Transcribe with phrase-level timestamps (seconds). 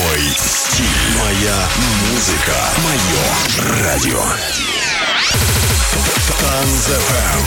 [0.00, 0.86] Мой стиль.
[1.18, 1.58] Моя
[2.10, 2.56] музыка.
[2.84, 3.24] Мое
[3.82, 4.22] радио.
[6.40, 7.46] Транс-ФМ.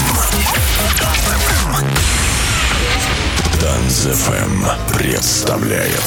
[3.60, 4.54] Транс-ФМ
[4.96, 6.04] представляет.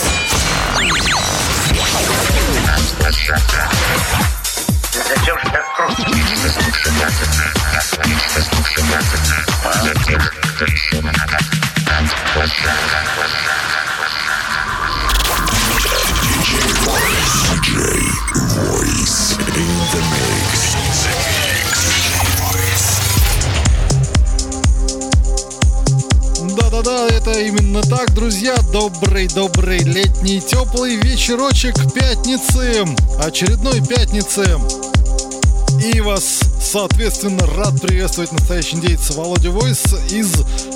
[5.09, 5.67] Зачем же так
[13.27, 13.56] mix.
[26.57, 28.55] Да-да-да, это именно так, друзья.
[28.73, 32.85] Добрый-добрый летний теплый вечерочек пятницы.
[33.19, 34.59] Очередной пятницы.
[35.83, 40.33] И вас, соответственно, рад приветствовать настоящий индейец Володя Войс из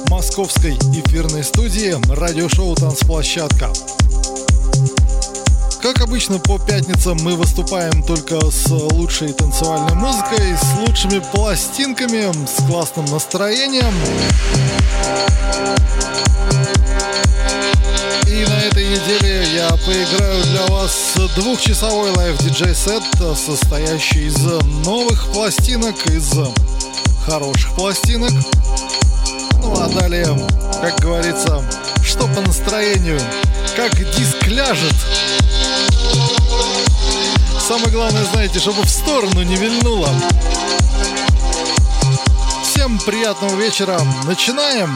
[0.09, 3.71] московской эфирной студии радиошоу «Танцплощадка».
[5.83, 12.63] Как обычно, по пятницам мы выступаем только с лучшей танцевальной музыкой, с лучшими пластинками, с
[12.67, 13.95] классным настроением.
[18.27, 23.03] И на этой неделе я поиграю для вас двухчасовой live DJ set,
[23.35, 24.37] состоящий из
[24.85, 26.31] новых пластинок, из
[27.25, 28.33] хороших пластинок.
[29.63, 30.27] Ну а далее,
[30.83, 31.63] как говорится,
[32.05, 33.19] что по настроению,
[33.77, 34.95] как диск ляжет.
[37.71, 40.09] Самое главное, знаете, чтобы в сторону не вильнуло.
[42.65, 43.97] Всем приятного вечера.
[44.27, 44.93] Начинаем.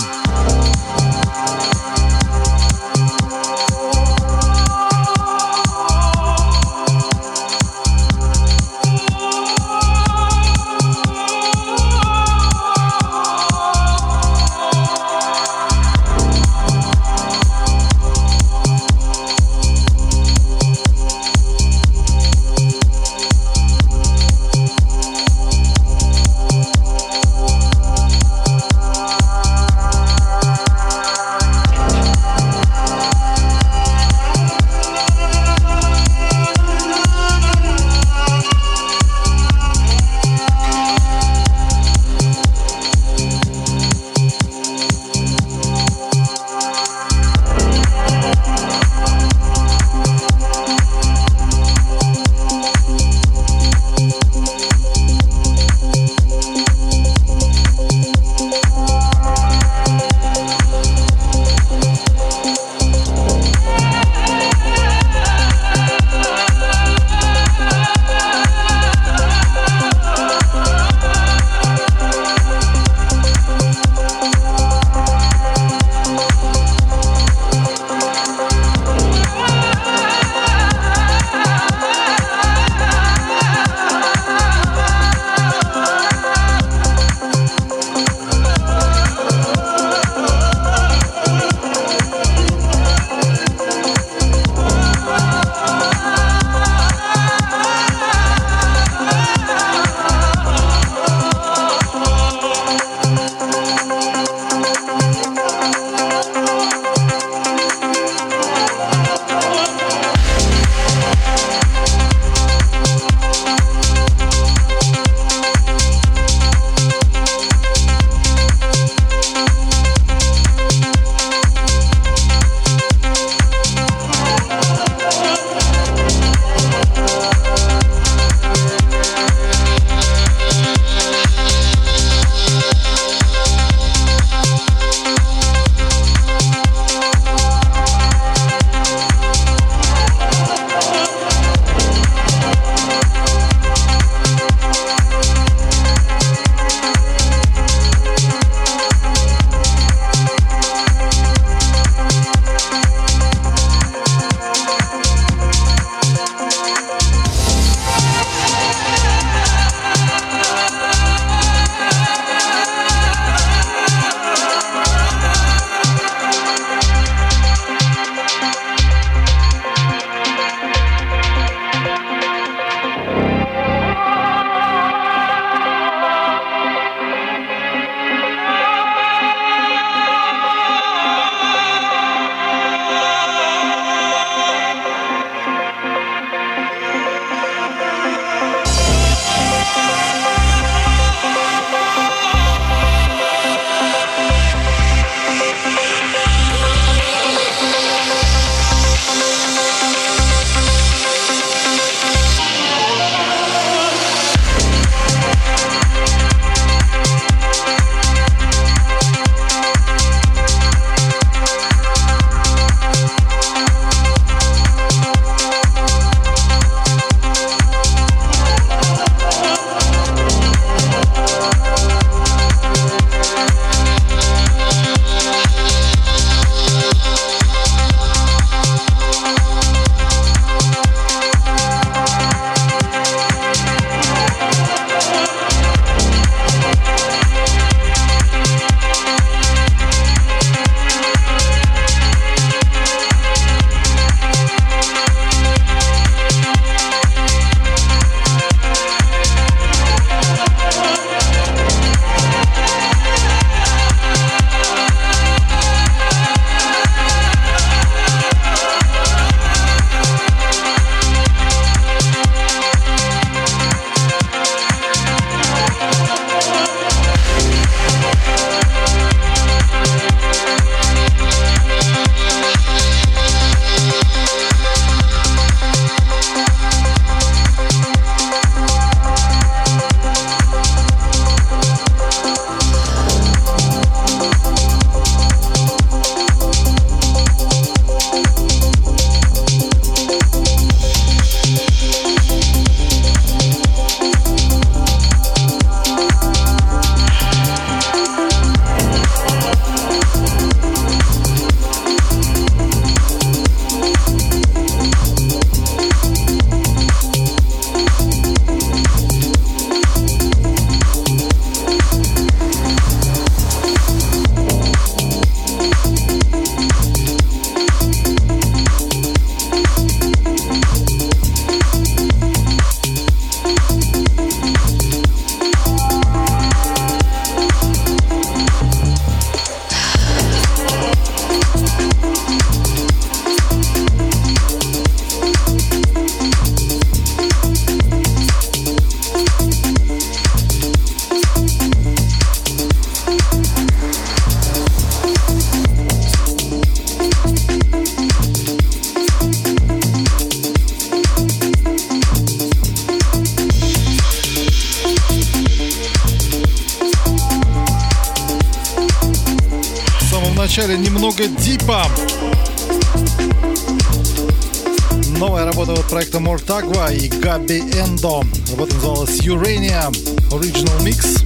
[369.65, 369.91] Urania
[370.31, 371.25] Original Mix.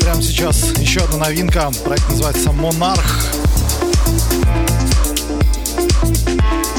[0.00, 1.68] Прямо сейчас еще одна новинка.
[1.84, 3.26] Проект называется Монарх.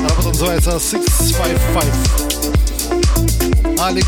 [0.02, 1.86] Работа называется 655.
[3.81, 4.08] Алекс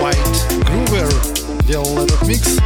[0.00, 1.12] White Groover
[1.66, 2.56] делал этот микс.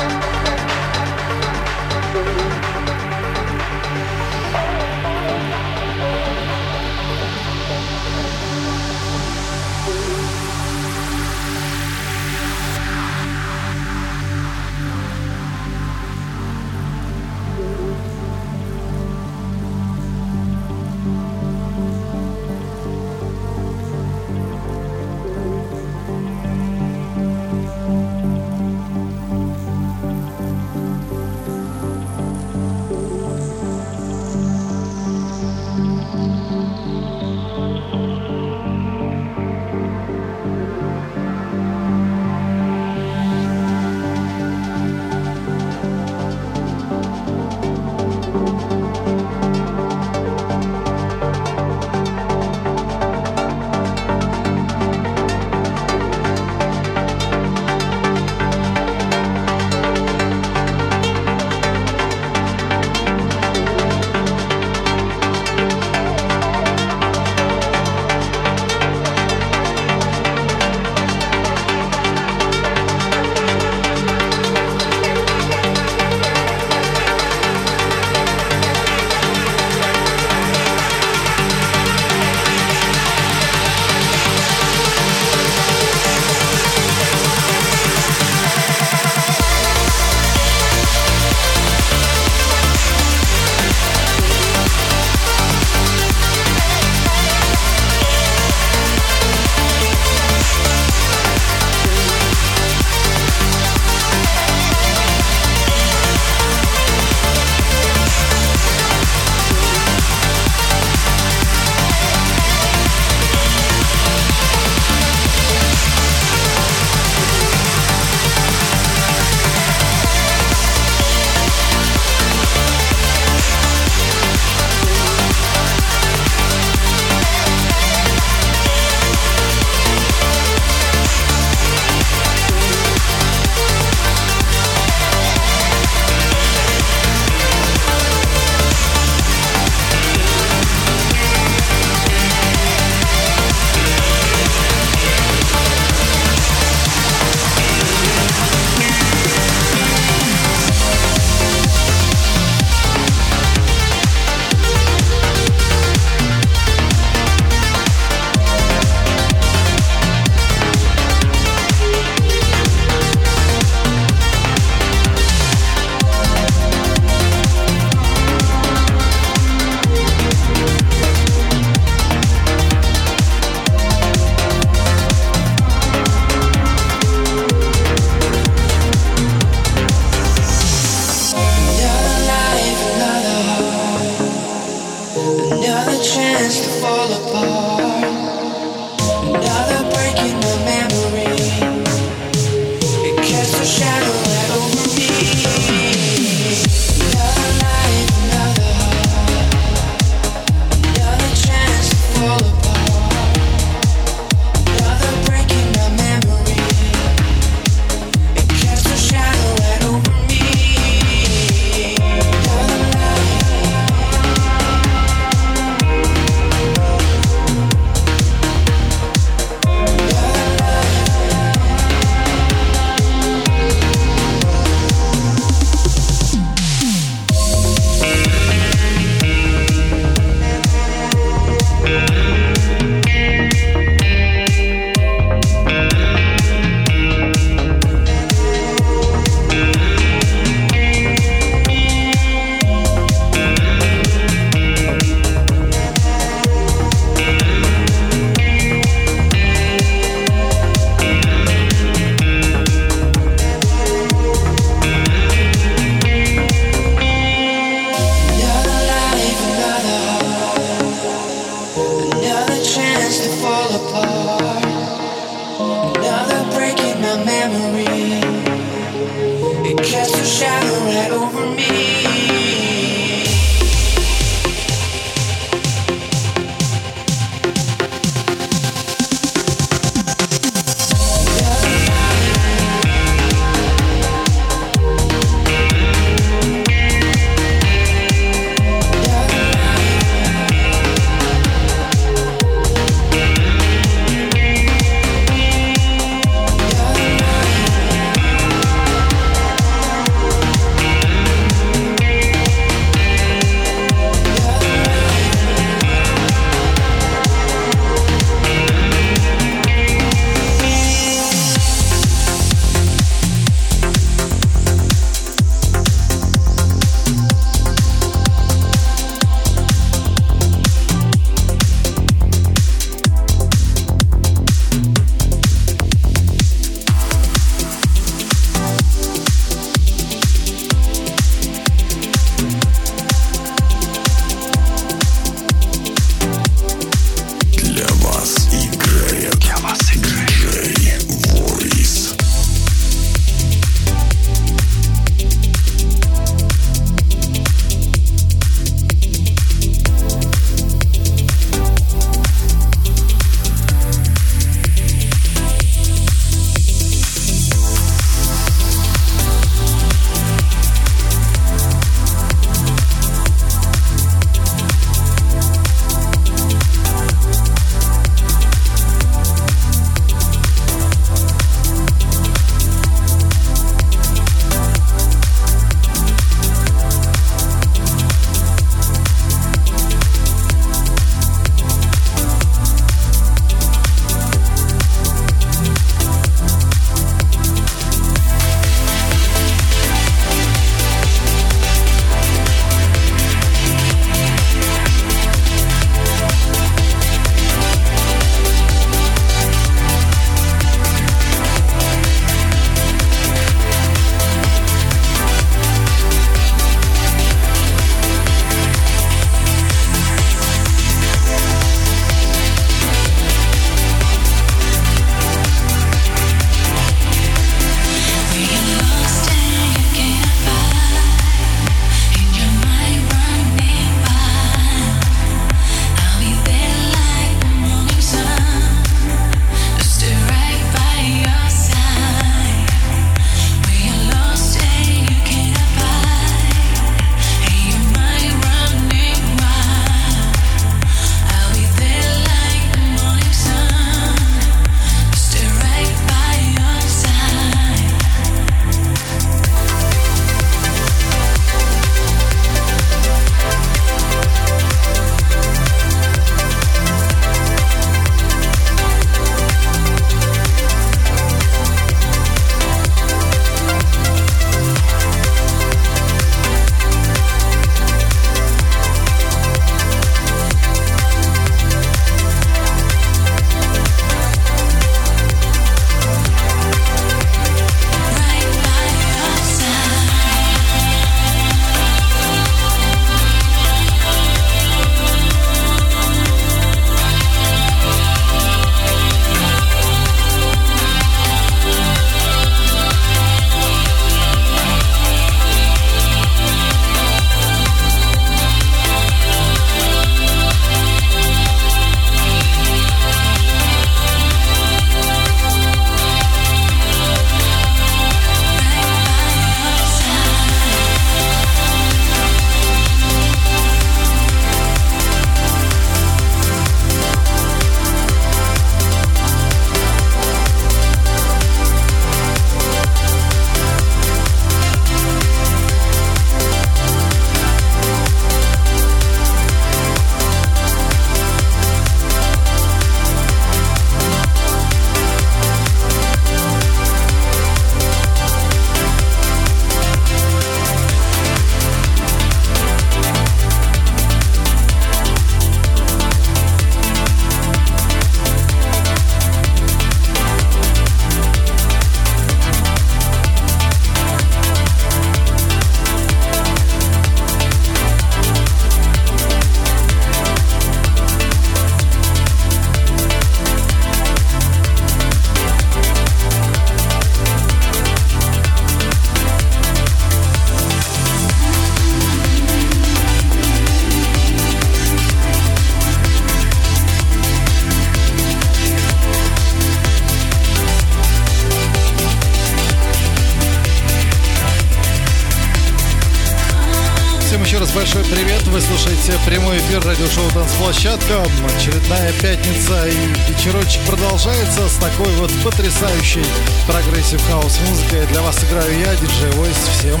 [588.66, 591.22] Слушаете прямой эфир радиошоу «Танцплощадка».
[591.56, 592.96] Очередная пятница и
[593.30, 596.24] вечерочек продолжается с такой вот потрясающей
[596.66, 598.06] progressive house музыкой.
[598.06, 599.56] Для вас играю я, DJ Voice.
[599.78, 600.00] Всем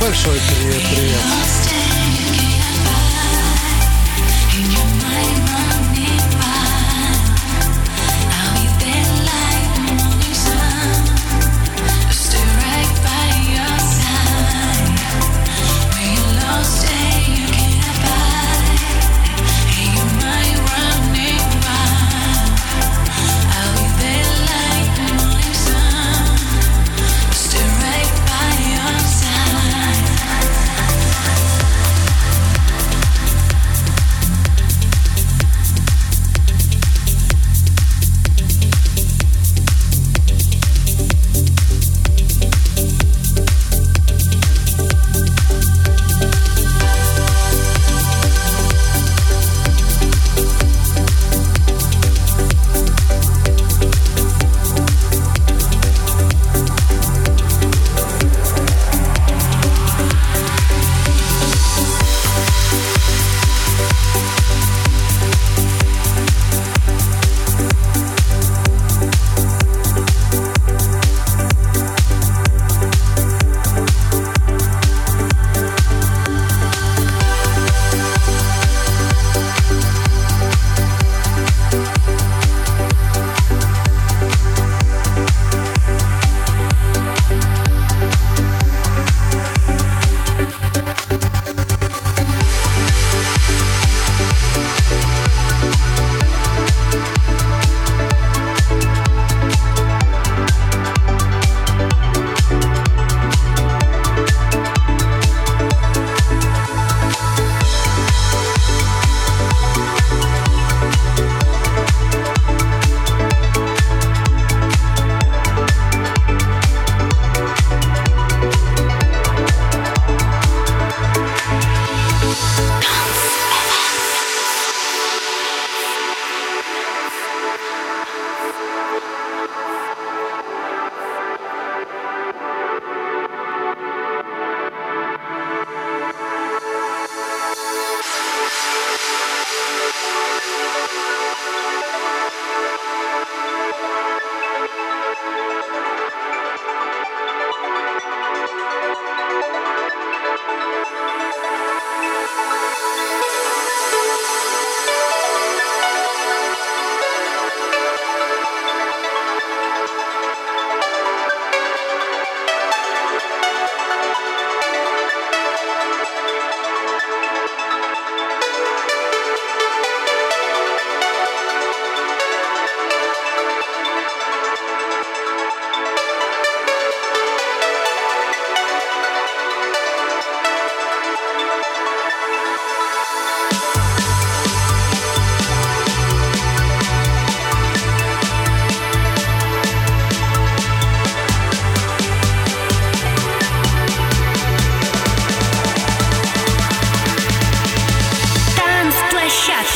[0.00, 1.65] большой привет-привет!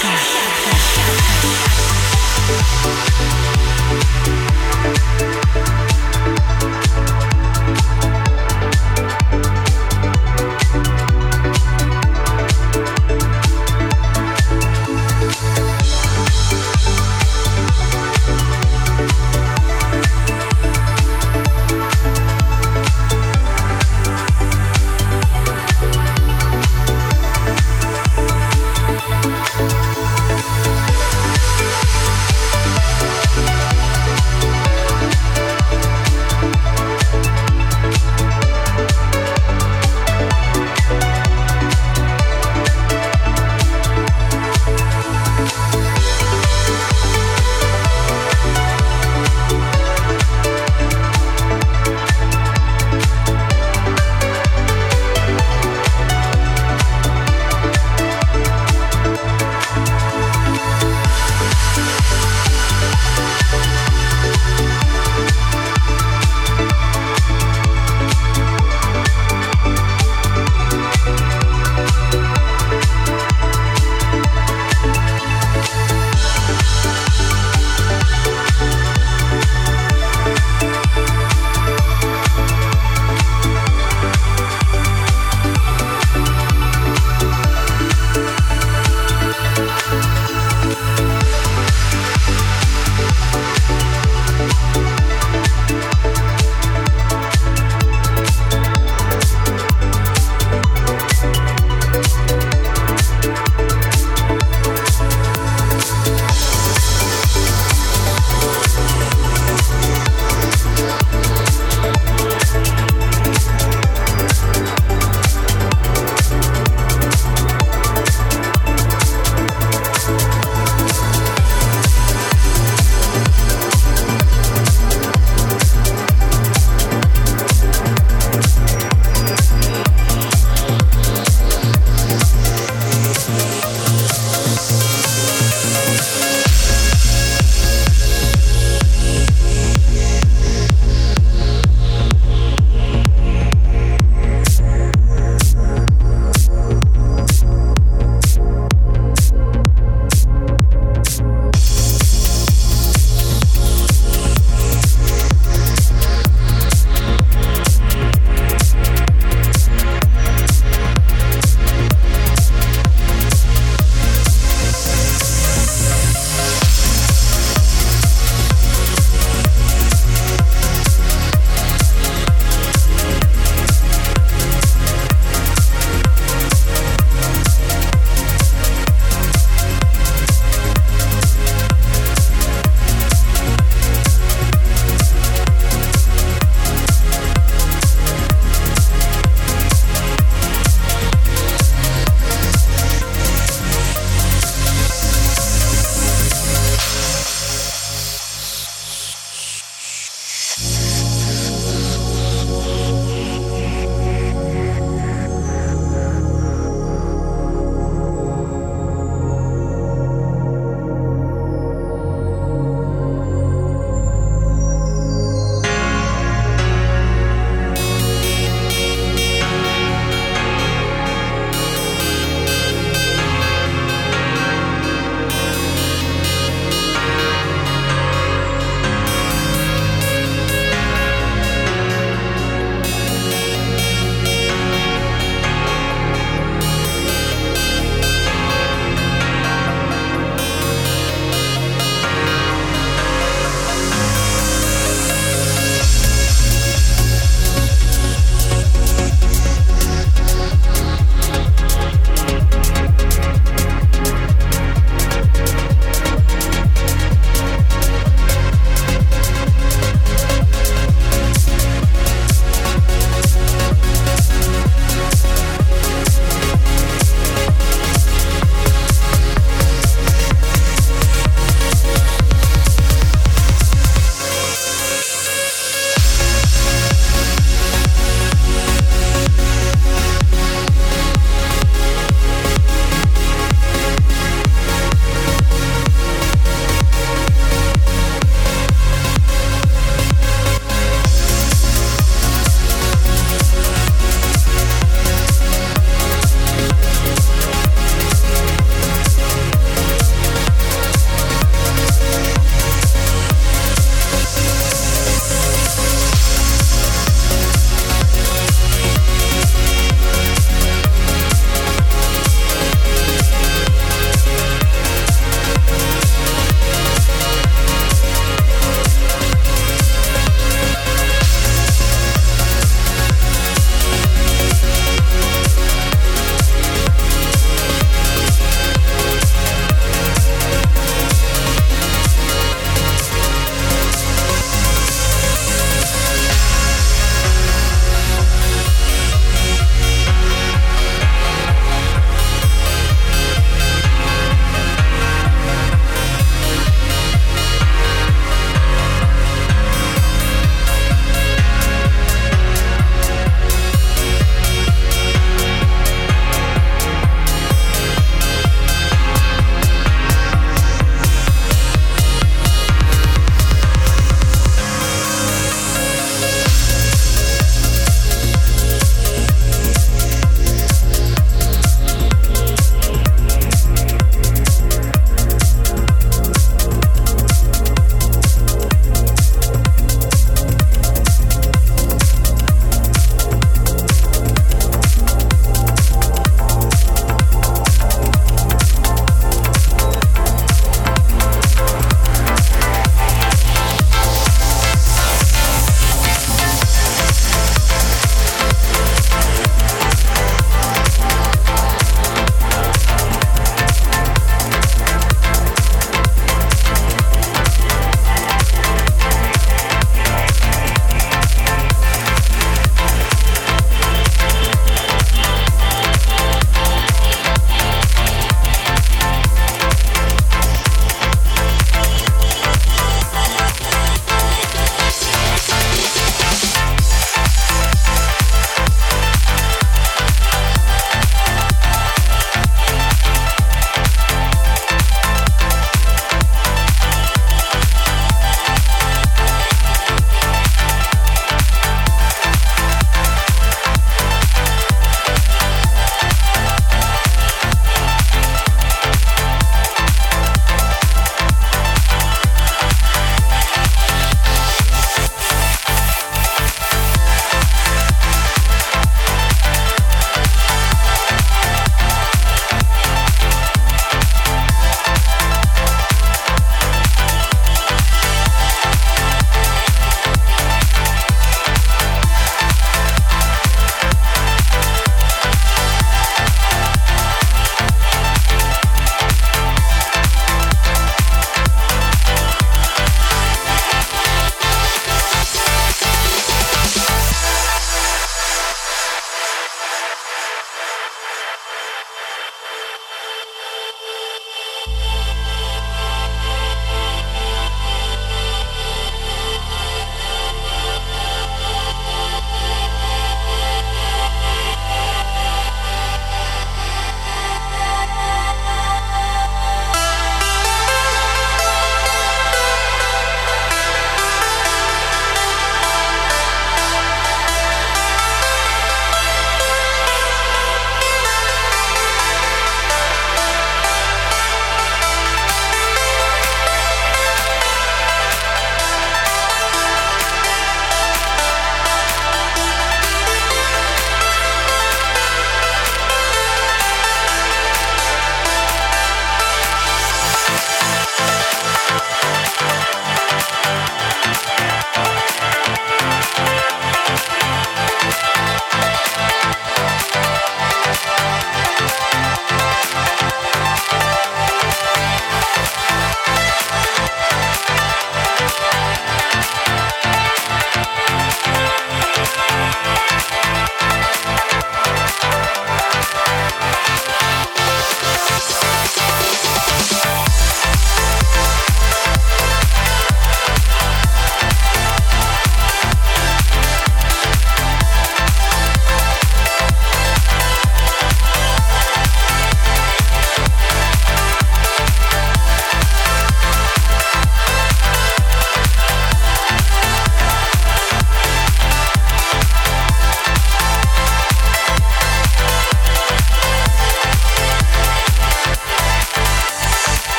[0.00, 0.39] Session.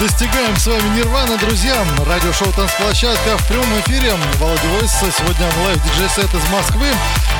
[0.00, 1.74] Достигаем с вами Нирваны, друзья.
[2.06, 4.14] Радиошоу «Танцплощадка» в прямом эфире.
[4.38, 6.86] Володя Voice, сегодня live DJ set из Москвы.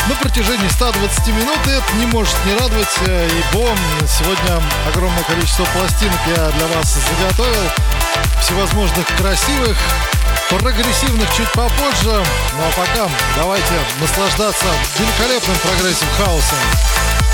[0.09, 3.77] На протяжении 120 минут это не может не радовать, э, ибо
[4.07, 7.71] сегодня огромное количество пластинок я для вас заготовил.
[8.41, 9.77] Всевозможных красивых,
[10.49, 12.23] прогрессивных чуть попозже.
[12.57, 14.67] Ну а пока давайте наслаждаться
[14.99, 17.26] великолепным progressive house ом.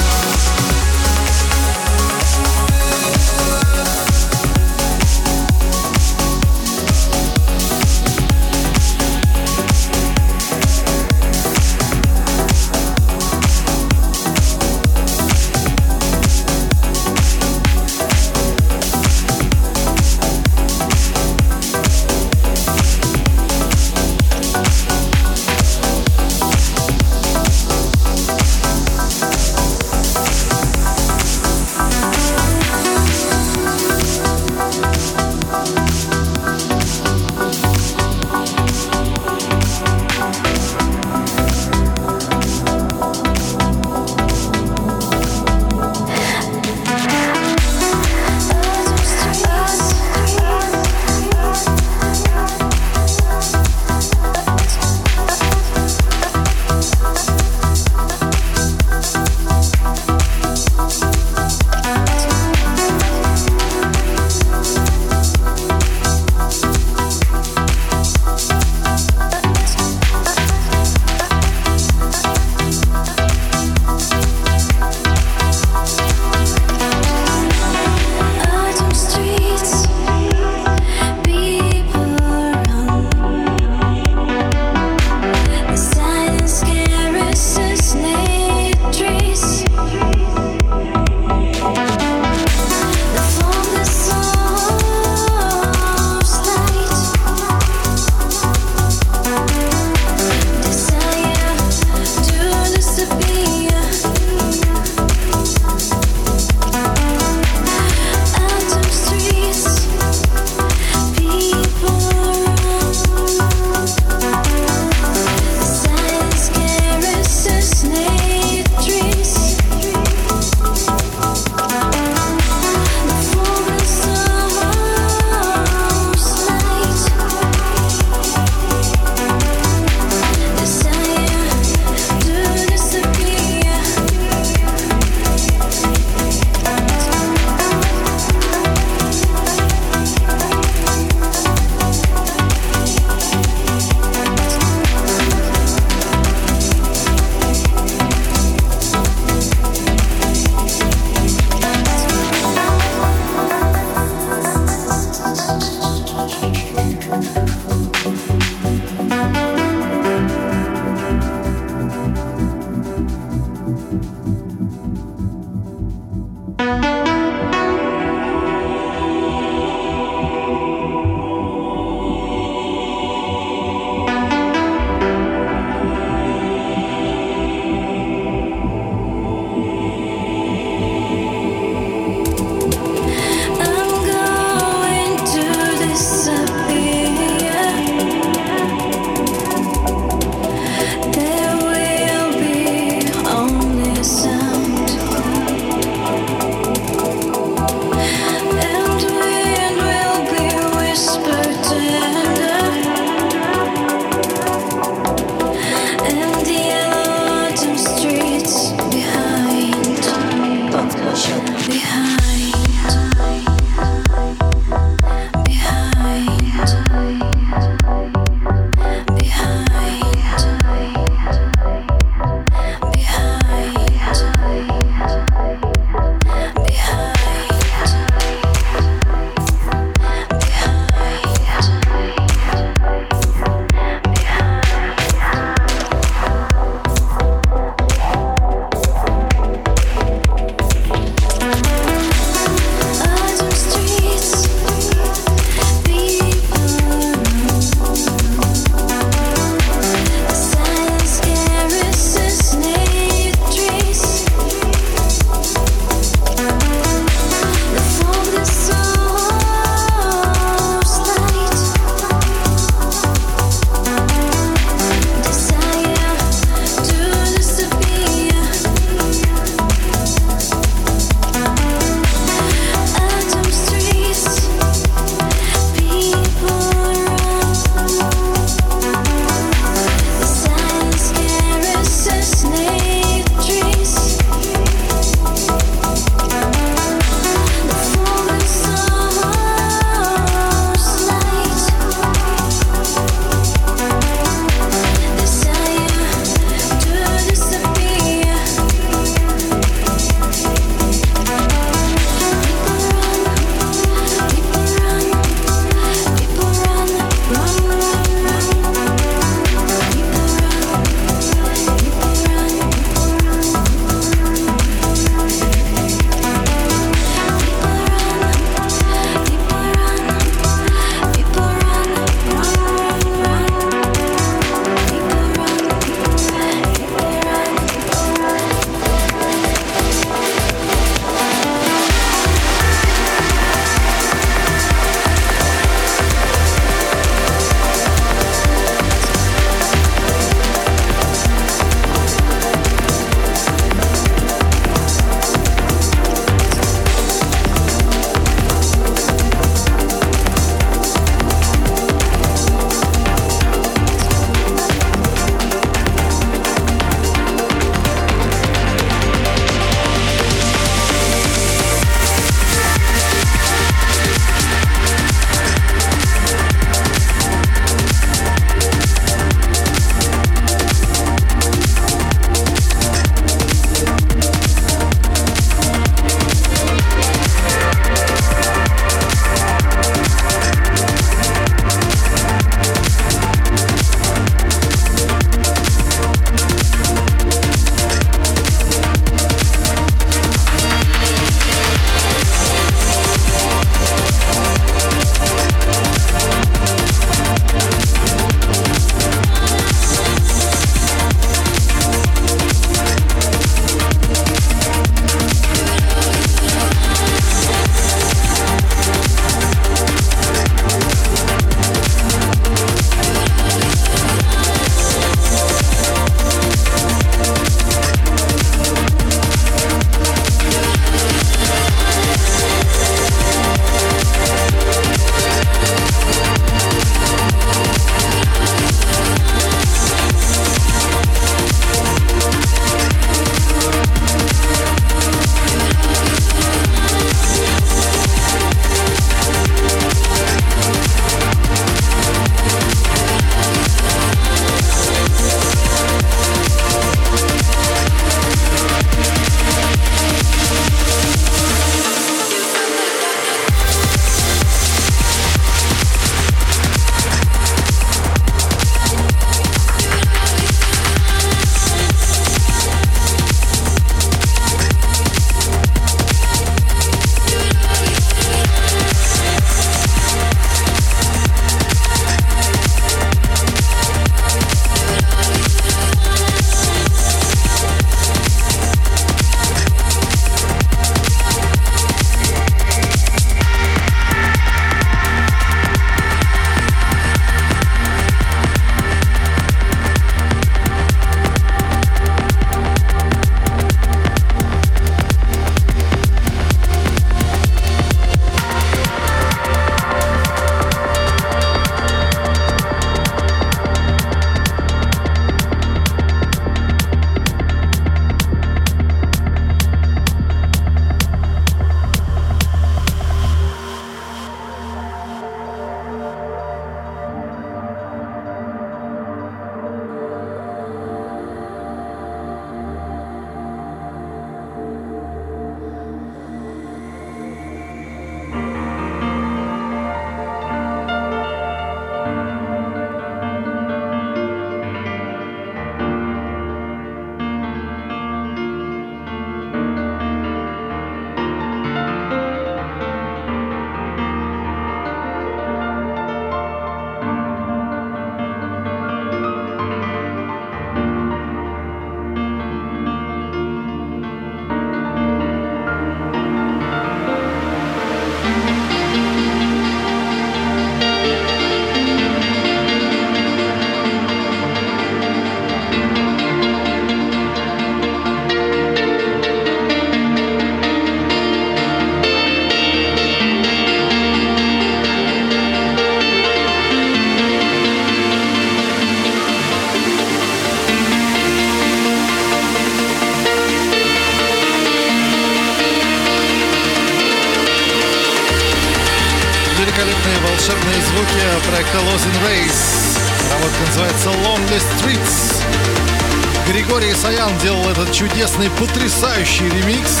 [597.08, 600.00] Саян делал этот чудесный, потрясающий ремикс.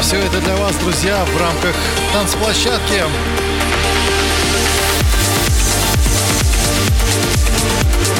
[0.00, 1.76] Все это для вас, друзья, в рамках
[2.12, 3.04] танцплощадки.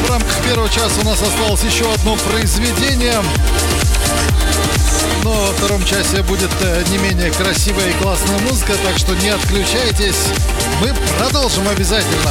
[0.06, 3.20] В рамках первого часа у нас осталось еще одно произведение.
[5.24, 9.30] Но во втором часе будет э, не менее красивая и классная музыка, так что не
[9.30, 10.28] отключайтесь.
[10.80, 12.30] Мы продолжим обязательно.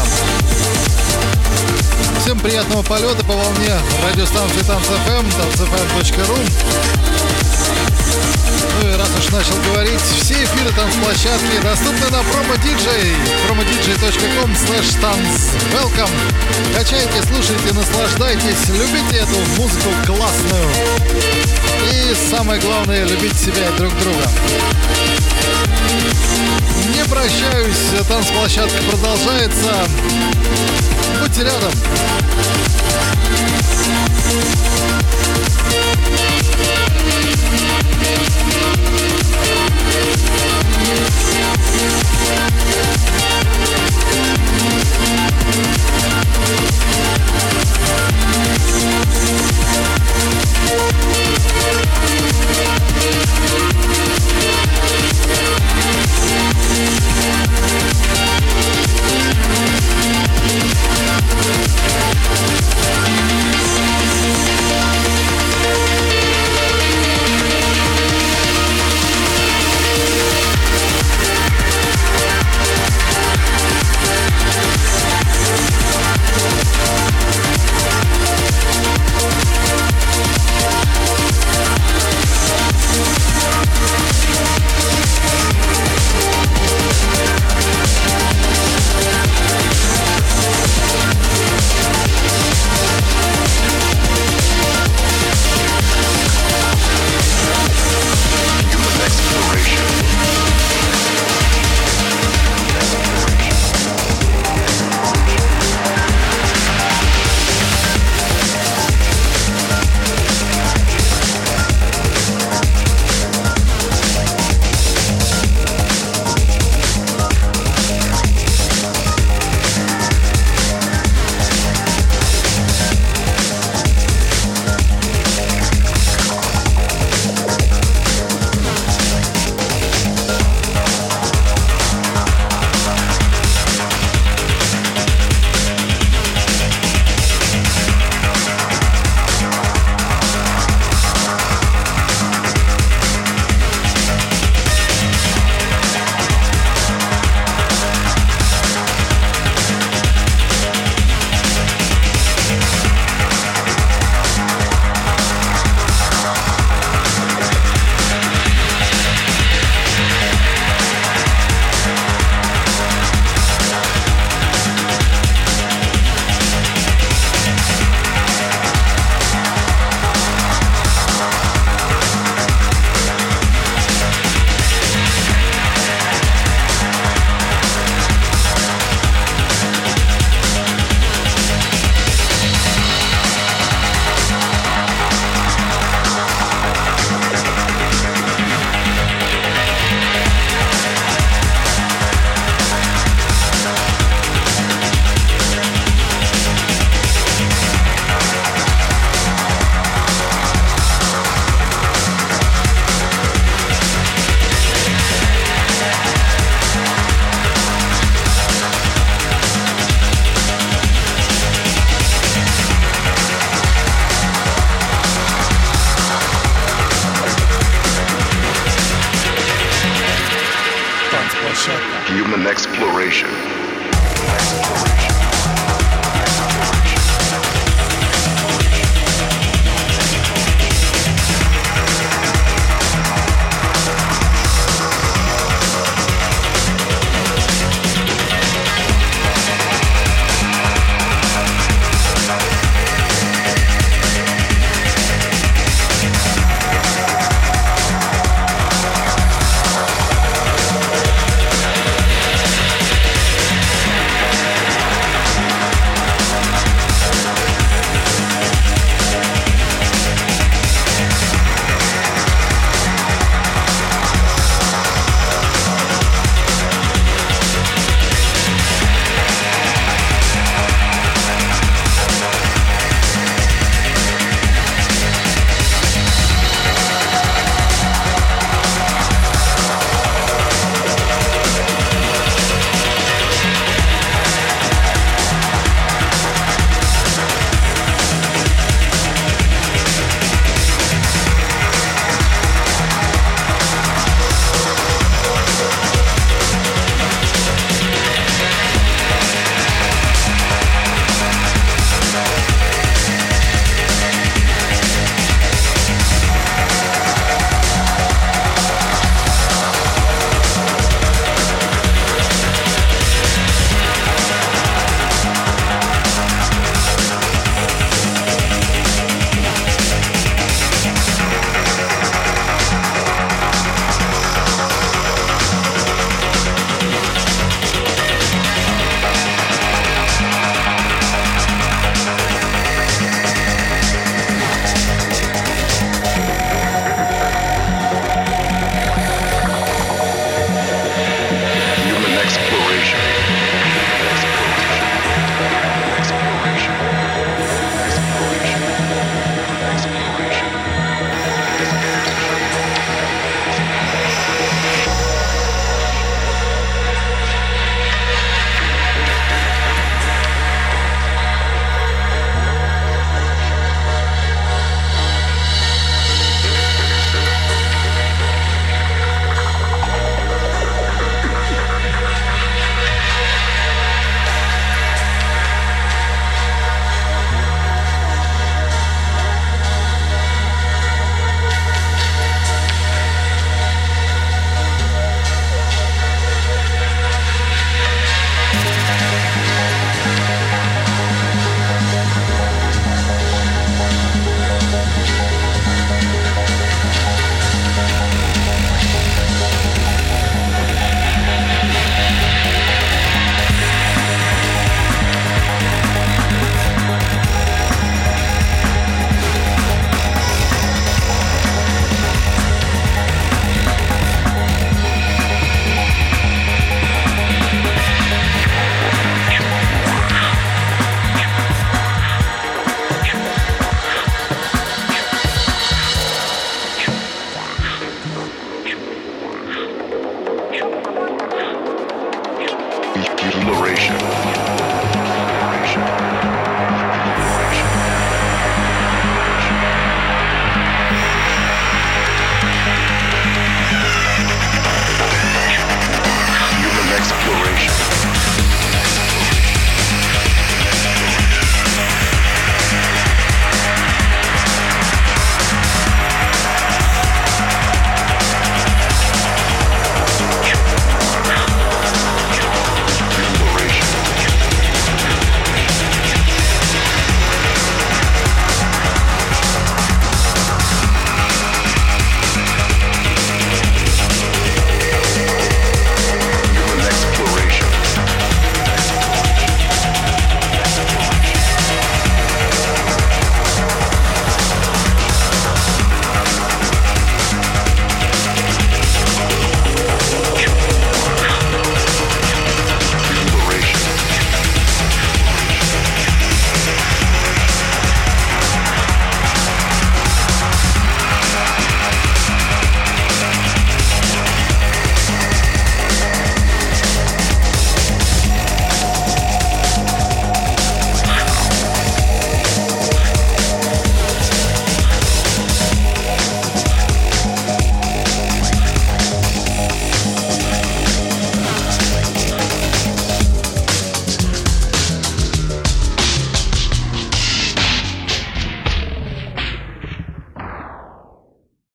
[2.21, 3.73] Всем приятного полета по волне
[4.05, 6.37] радиостанции Танцфм, танцфм.ру.
[8.79, 13.15] Ну и раз уж начал говорить, все эфиры танцплощадки доступны на промо-диджей,
[13.47, 15.01] promodj.com slash.
[15.73, 16.11] Welcome!
[16.75, 20.69] Качайте, слушайте, наслаждайтесь, любите эту музыку классную.
[21.91, 24.29] И самое главное, любите себя и друг друга.
[26.95, 29.87] Не прощаюсь, танцплощадка продолжается.
[31.31, 31.71] fırtına adam.